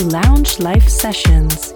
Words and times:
to 0.00 0.06
Lounge 0.06 0.58
Life 0.60 0.88
Sessions. 0.88 1.72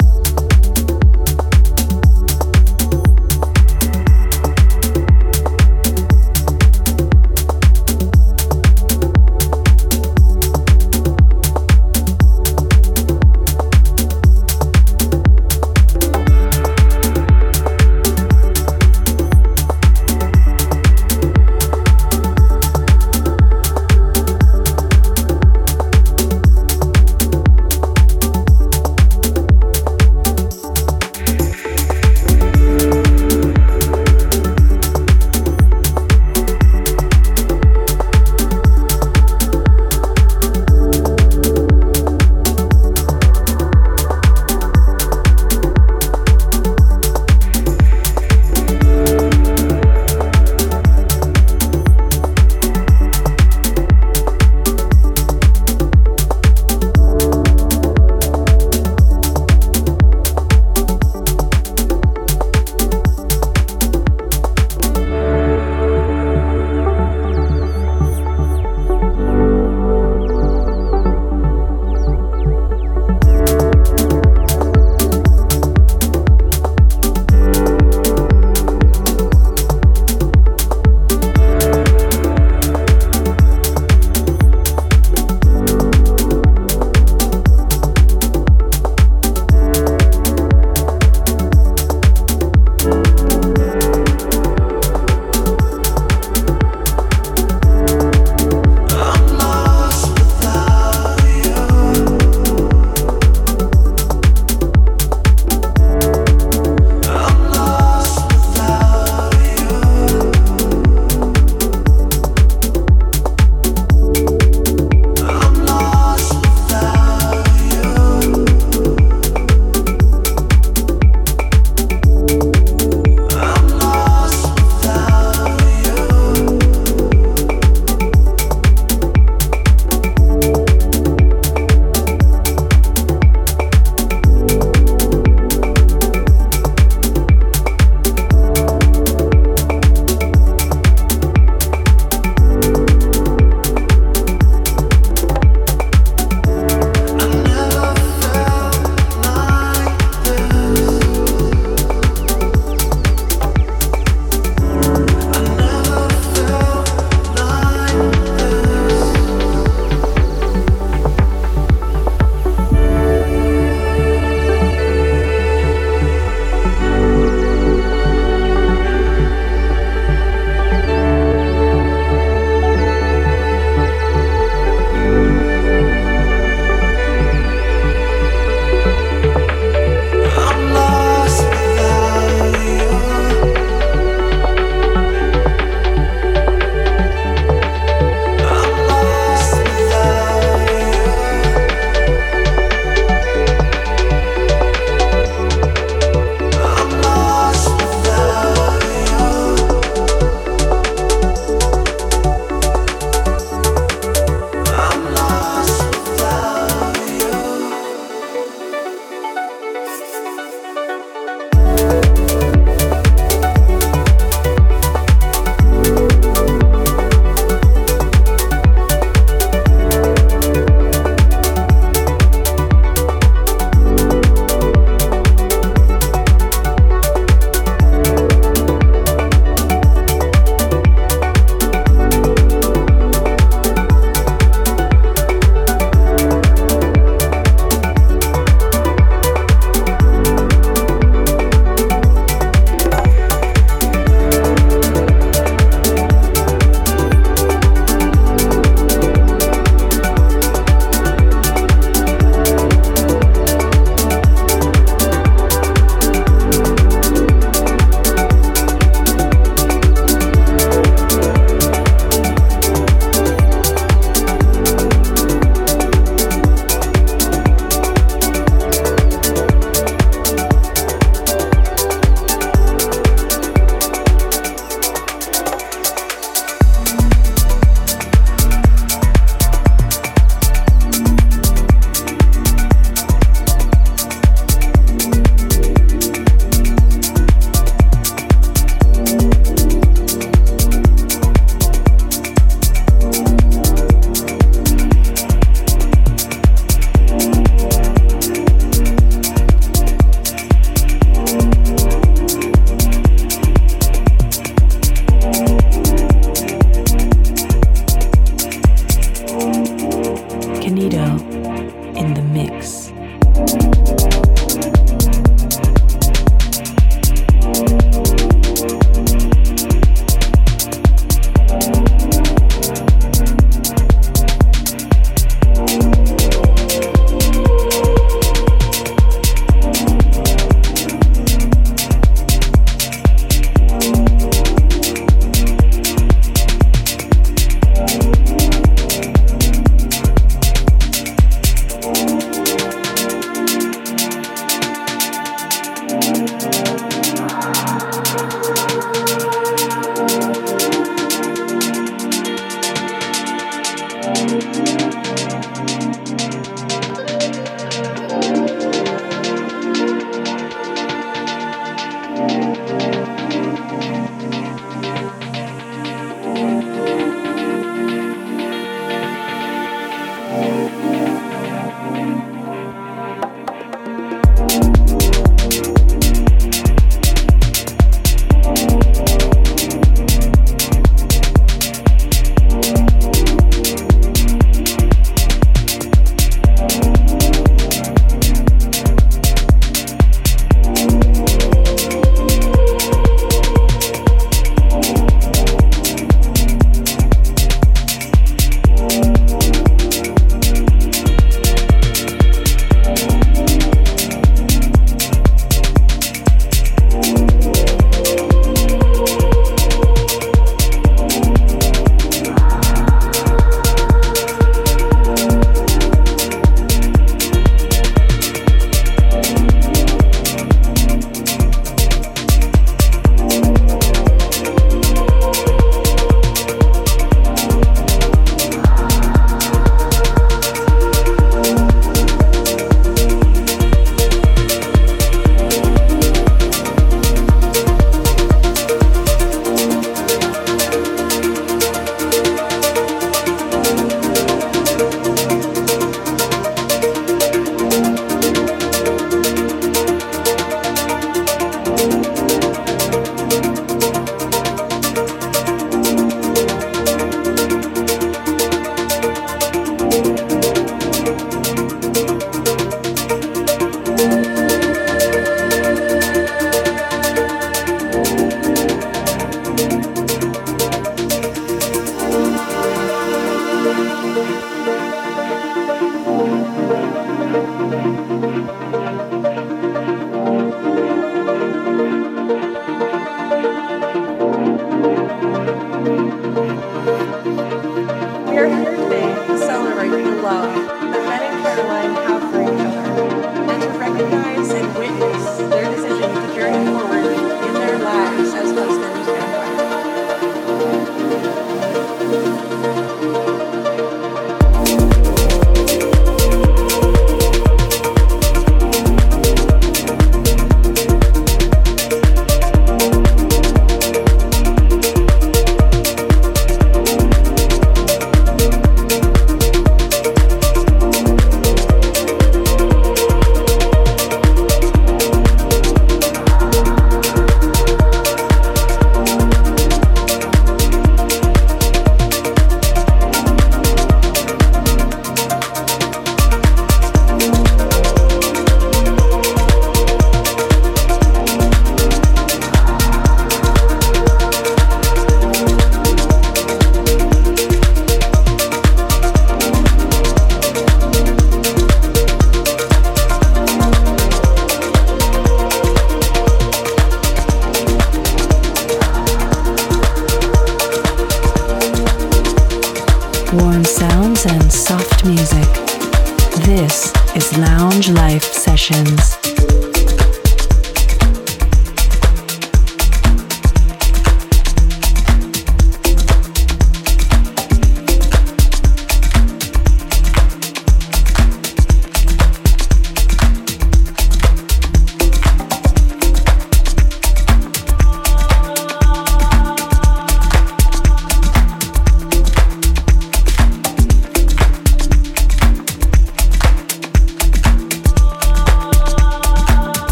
in 311.97 312.15
the 312.15 312.23
mix. 312.23 313.94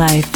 Life 0.00 0.29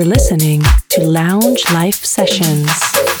You're 0.00 0.08
listening 0.08 0.62
to 0.88 1.04
Lounge 1.04 1.62
Life 1.74 2.06
Sessions. 2.06 3.19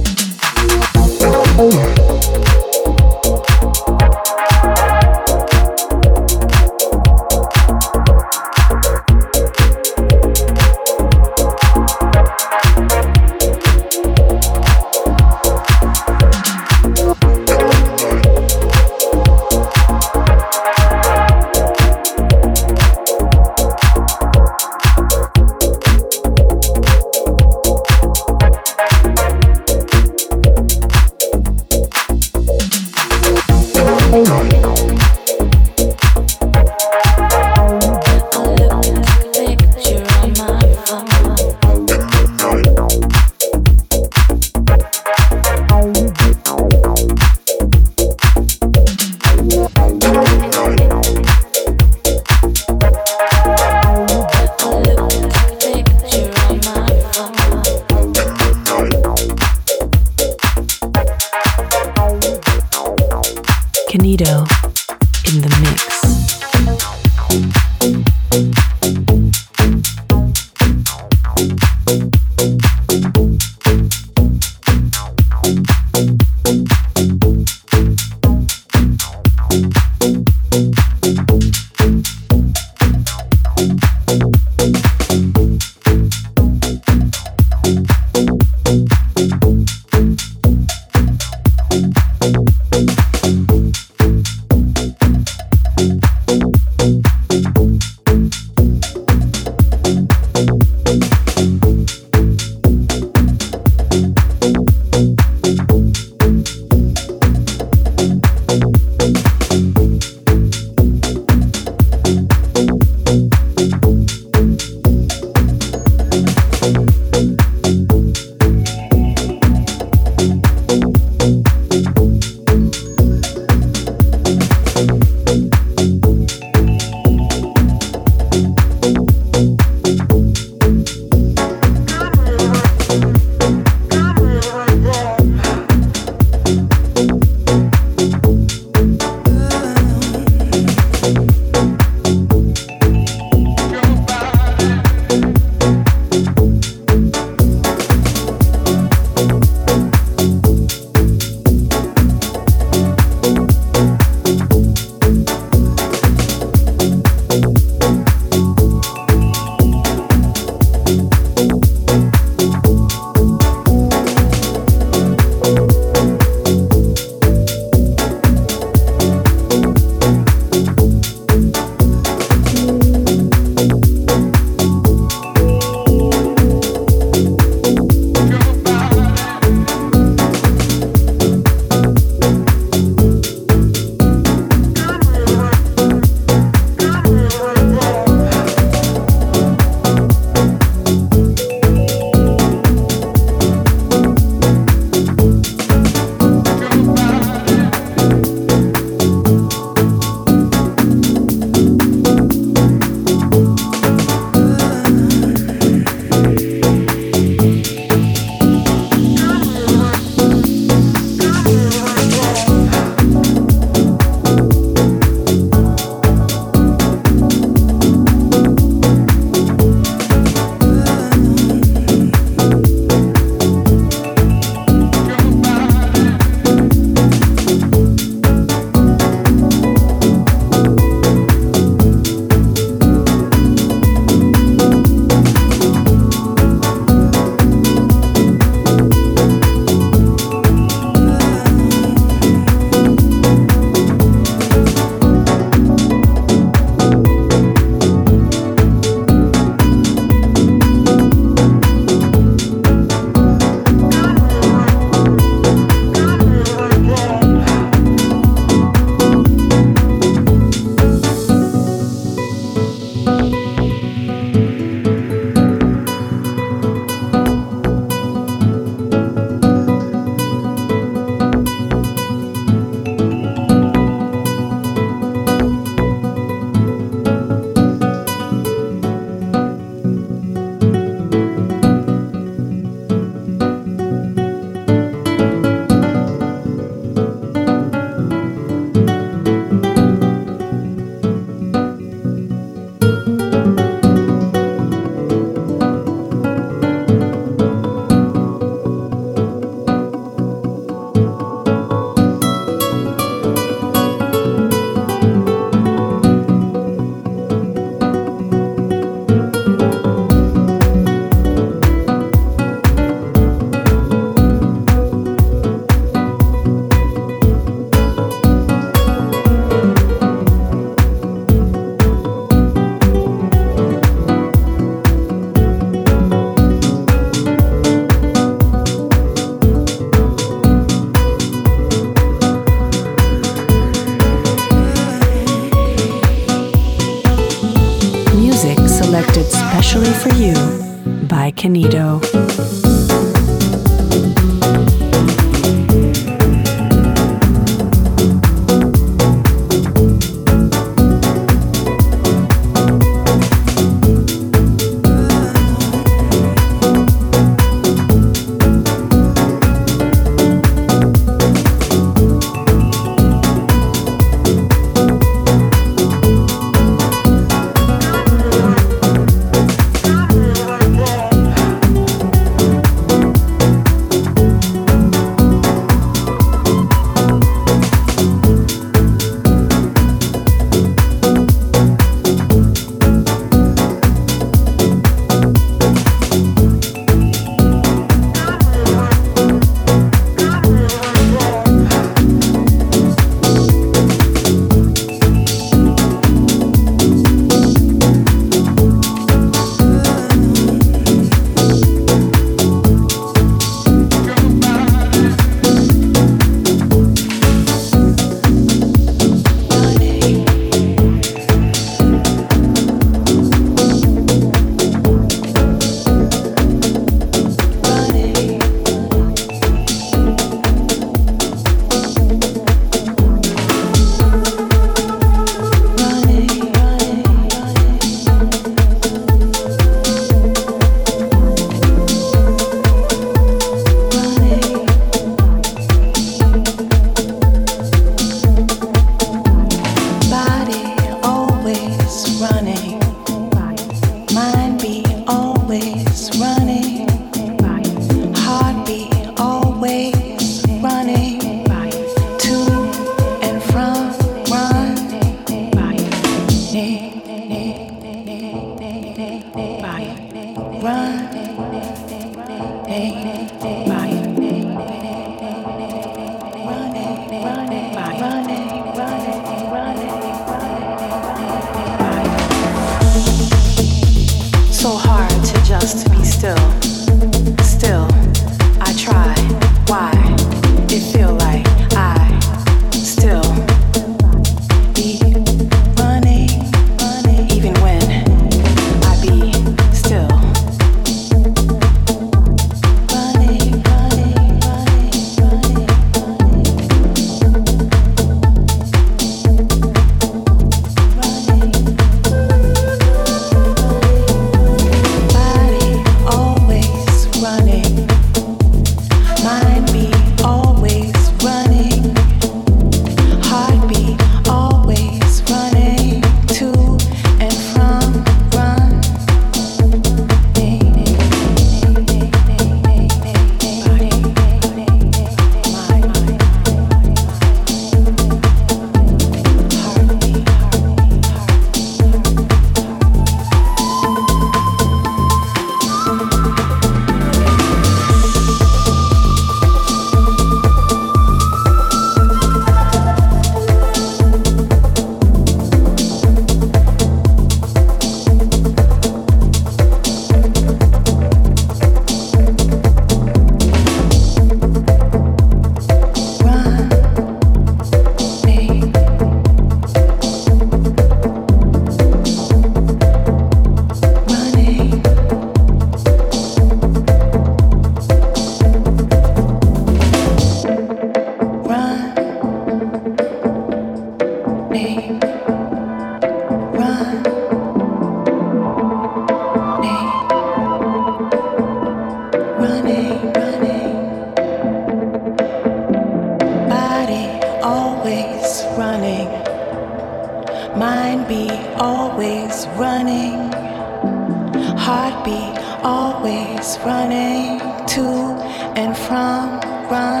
and 598.61 598.77
from 598.77 599.39
ground. 599.67 600.00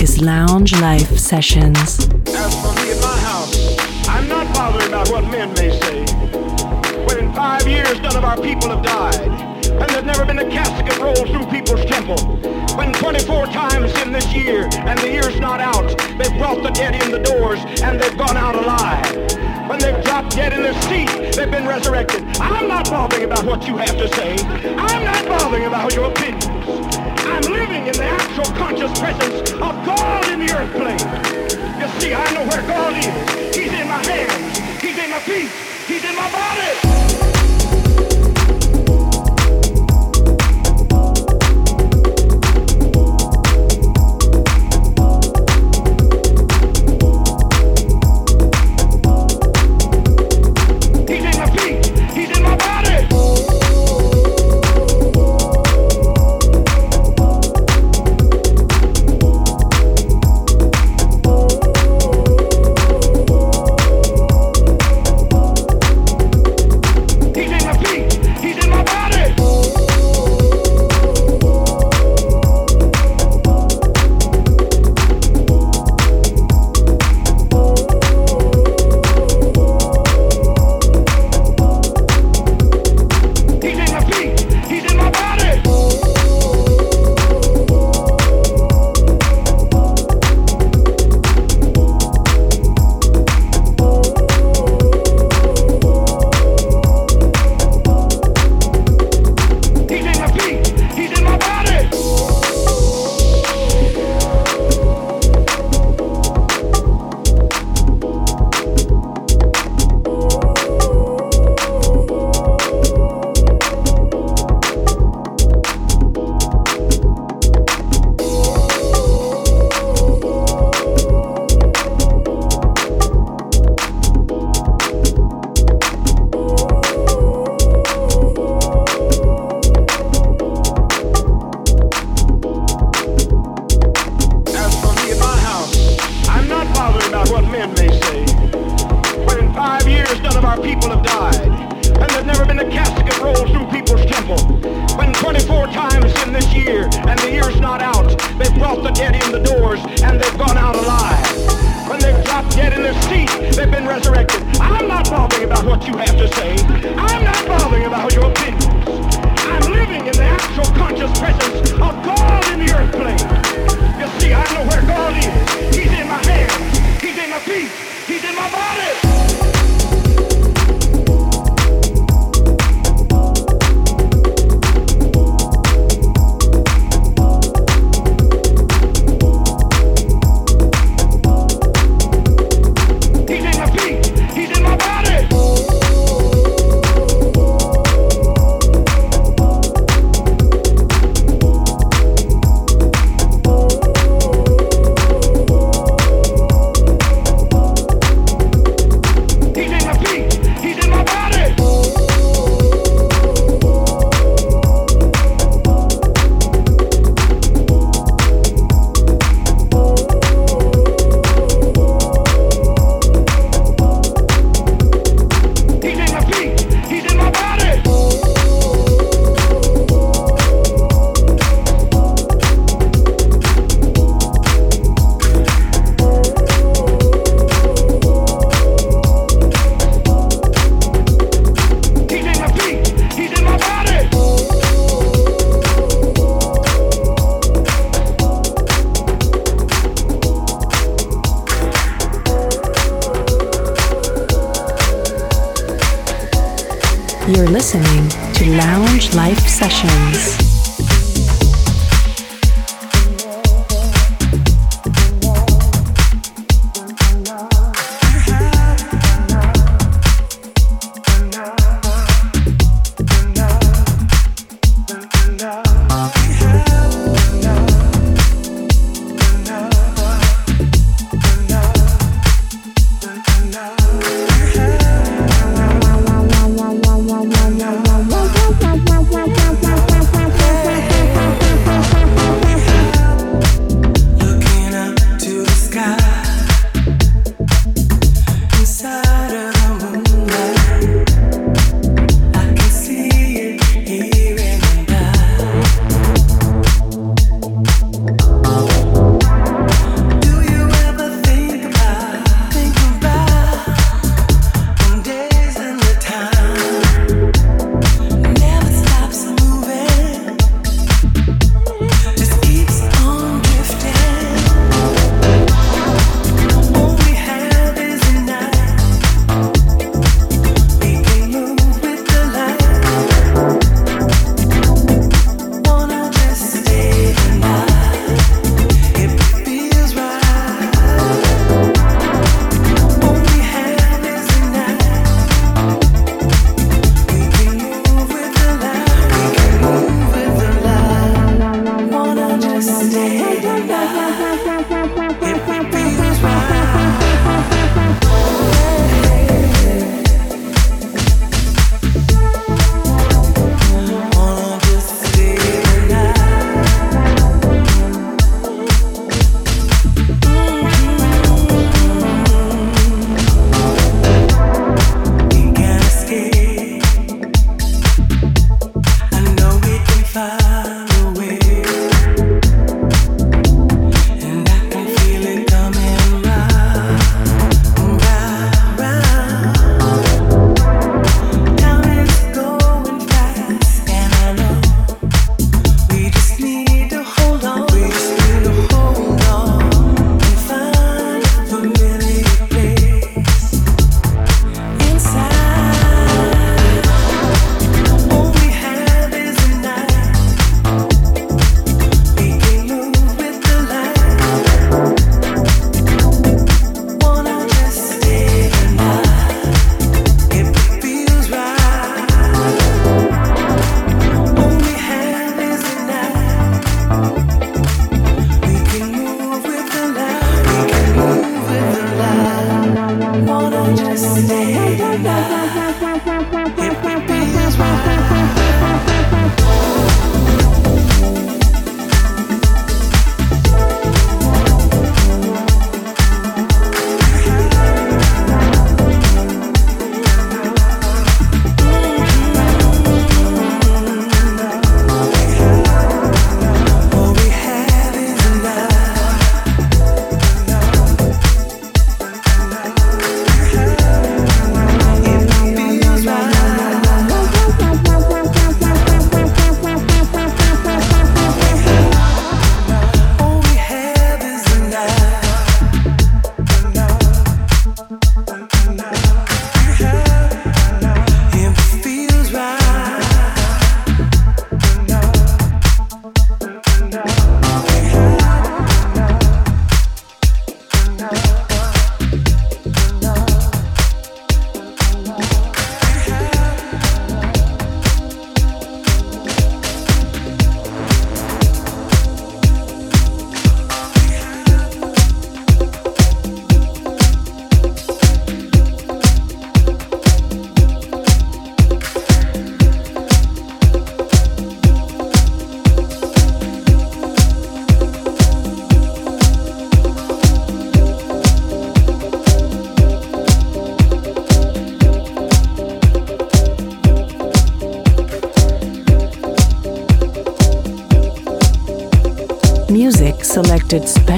Is 0.00 0.22
Lounge 0.22 0.72
Life 0.80 1.18
Sessions. 1.18 2.08
As 2.28 2.54
for 2.62 2.72
me 2.80 2.92
and 2.92 3.00
my 3.02 3.18
house, 3.18 3.76
I'm 4.08 4.26
not 4.28 4.52
bothered 4.54 4.88
about 4.88 5.10
what 5.10 5.24
men 5.24 5.52
may 5.54 5.70
say. 5.78 6.04
When 7.04 7.18
in 7.18 7.32
five 7.34 7.66
years 7.68 8.00
none 8.00 8.16
of 8.16 8.24
our 8.24 8.36
people 8.40 8.70
have 8.70 8.82
died, 8.82 9.20
and 9.66 9.90
there's 9.90 10.04
never 10.04 10.24
been 10.24 10.38
a 10.38 10.48
casket 10.50 10.98
rolled 10.98 11.28
through 11.28 11.46
people's 11.50 11.84
temple. 11.84 12.16
When 12.78 12.94
24 12.94 13.46
times 13.46 13.92
in 14.00 14.12
this 14.12 14.32
year, 14.32 14.68
and 14.72 14.98
the 15.00 15.08
year's 15.08 15.38
not 15.38 15.60
out, 15.60 15.88
they've 16.16 16.38
brought 16.38 16.62
the 16.62 16.70
dead 16.70 16.94
in 17.02 17.10
the 17.10 17.18
doors, 17.18 17.60
and 17.82 18.00
they've 18.00 18.16
gone 18.16 18.38
out 18.38 18.54
alive. 18.54 19.68
When 19.68 19.78
they've 19.80 20.02
dropped 20.02 20.34
dead 20.34 20.54
in 20.54 20.62
their 20.62 20.80
seat, 20.82 21.36
they've 21.36 21.50
been 21.50 21.66
resurrected. 21.66 22.22
I'm 22.40 22.68
not 22.68 22.88
bothering 22.88 23.24
about 23.24 23.44
what 23.44 23.66
you 23.68 23.76
have 23.76 23.98
to 23.98 24.08
say. 24.14 24.36
I'm 24.76 25.04
not 25.04 25.28
bothering 25.28 25.64
about 25.64 25.94
your 25.94 26.10
opinions. 26.10 26.79
I'm 27.30 27.42
living 27.52 27.86
in 27.86 27.92
the 27.92 28.04
actual 28.04 28.44
conscious 28.56 28.92
presence 28.98 29.52
of 29.52 29.74
God 29.86 30.28
in 30.30 30.40
the 30.40 30.52
earth 30.52 30.72
plane. 30.72 31.80
You 31.80 31.88
see, 32.00 32.12
I 32.12 32.26
know 32.34 32.44
where 32.50 32.62
God 32.66 32.92
is. 32.98 33.56
He's 33.56 33.72
in 33.72 33.88
my 33.88 34.04
hands. 34.04 34.58
He's 34.82 34.98
in 34.98 35.10
my 35.10 35.20
feet. 35.20 35.50
He's 35.86 36.04
in 36.04 36.16
my 36.16 36.30
body. 36.30 36.99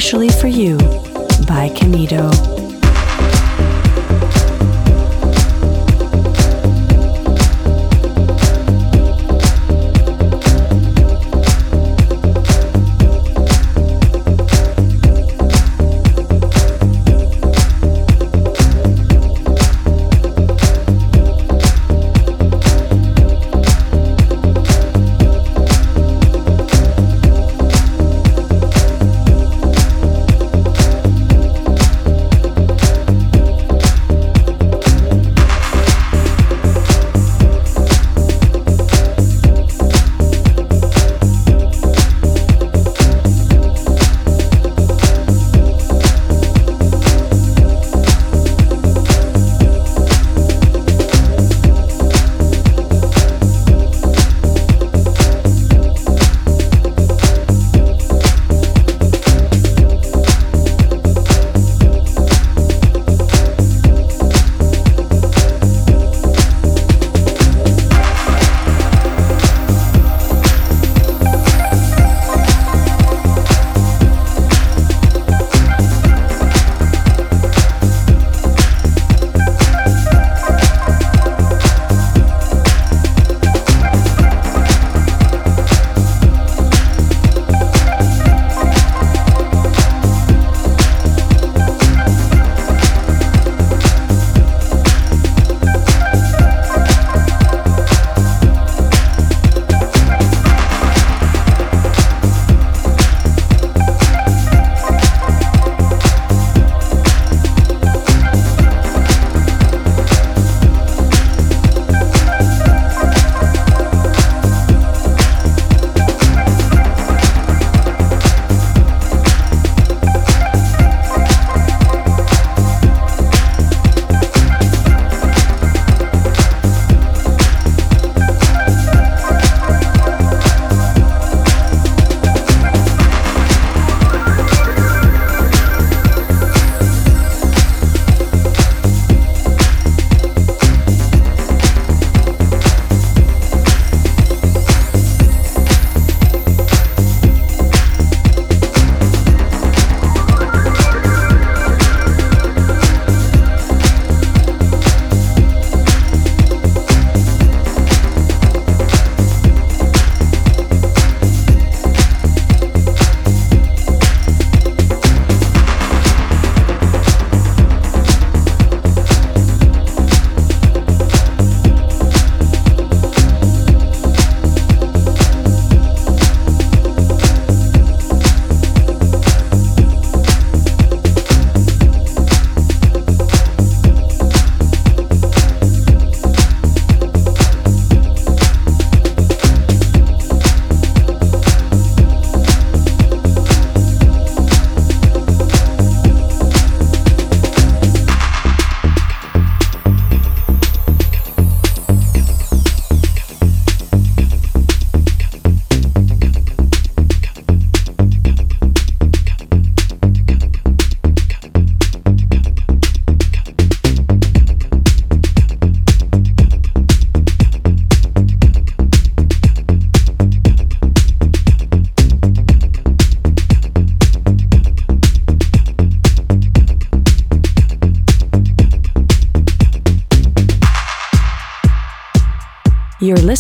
Selected 0.03 0.33
specially 0.33 0.41
for 0.41 0.49
you 0.49 1.02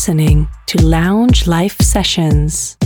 listening 0.02 0.48
to 0.66 0.84
Lounge 0.84 1.46
Life 1.46 1.78
Sessions. 1.80 2.76